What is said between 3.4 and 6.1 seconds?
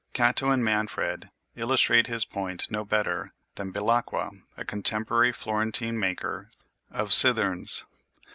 than Belacqua, a contemporary Florentine